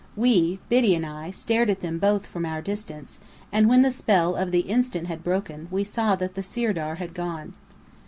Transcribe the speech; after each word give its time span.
We, 0.15 0.57
Biddy 0.67 0.95
and 0.95 1.05
I, 1.05 1.29
stared 1.29 1.69
at 1.69 1.81
them 1.81 1.99
both 1.99 2.25
from 2.25 2.43
our 2.43 2.59
distance; 2.59 3.19
and 3.51 3.69
when 3.69 3.83
the 3.83 3.91
spell 3.91 4.35
of 4.35 4.49
the 4.49 4.61
instant 4.61 5.05
had 5.05 5.23
broken, 5.23 5.67
we 5.69 5.83
saw 5.83 6.15
that 6.15 6.33
the 6.33 6.41
Sirdar 6.41 6.95
had 6.95 7.13
gone. 7.13 7.53